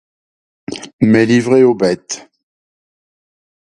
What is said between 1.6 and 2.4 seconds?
aux bêtes.